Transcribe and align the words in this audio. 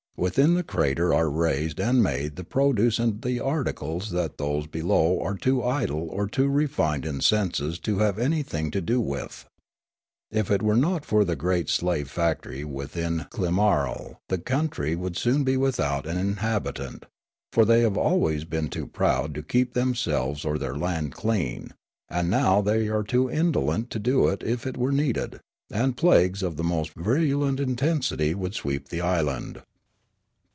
Within 0.17 0.53
the 0.53 0.61
crater 0.61 1.15
are 1.15 1.31
raised 1.31 1.79
and 1.79 2.03
made 2.03 2.35
the 2.35 2.43
produce 2.43 2.99
and 2.99 3.23
the 3.23 3.39
articles 3.39 4.11
that 4.11 4.37
those 4.37 4.67
below 4.67 5.19
are 5.19 5.35
too 5.35 5.63
idle 5.63 6.09
or 6.11 6.27
too 6.27 6.47
refined 6.47 7.07
in 7.07 7.21
senses 7.21 7.79
to 7.79 7.97
have 7.99 8.19
any 8.19 8.43
thing 8.43 8.69
to 8.69 8.81
do 8.81 9.01
with. 9.01 9.47
If 10.29 10.51
it 10.51 10.61
were 10.61 10.75
not 10.77 11.05
for 11.05 11.25
the 11.25 11.35
great 11.35 11.69
slave 11.69 12.13
factor^' 12.13 12.63
within 12.65 13.25
Klimarol 13.31 14.17
the 14.29 14.37
country 14.37 14.95
would 14.95 15.17
soon 15.17 15.43
be 15.43 15.57
without 15.57 16.05
an 16.05 16.19
inhabitant, 16.19 17.07
for 17.51 17.65
they 17.65 17.81
have 17.81 17.97
always 17.97 18.43
been 18.45 18.67
too 18.69 18.85
proud 18.85 19.33
to 19.33 19.41
keep 19.41 19.73
themselves 19.73 20.45
or 20.45 20.59
their 20.59 20.75
land 20.75 21.13
clean, 21.13 21.73
and 22.09 22.29
now 22.29 22.61
the}' 22.61 22.89
are 22.93 23.01
too 23.01 23.27
indolent 23.27 23.89
to 23.89 23.97
do 23.97 24.27
it 24.27 24.43
if 24.43 24.67
it 24.67 24.77
were 24.77 24.91
needed; 24.91 25.39
and 25.71 25.97
plagues 25.97 26.43
of 26.43 26.57
the 26.57 26.63
most 26.63 26.93
virulent 26.93 27.59
intensity 27.59 28.35
would 28.35 28.53
sweep 28.53 28.89
the 28.89 29.01
island. 29.01 29.63